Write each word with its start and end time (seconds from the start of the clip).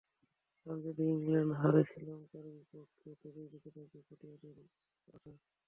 কাল 0.65 0.77
যদি 0.85 1.03
ইংল্যান্ড 1.13 1.51
হারে 1.59 1.81
শ্রীলঙ্কার 1.89 2.45
বিপক্ষে, 2.55 3.09
তবেই 3.21 3.47
বেঁচে 3.51 3.69
থাকবে 3.75 3.99
প্রোটিয়াদের 4.07 4.55
আশা। 5.07 5.31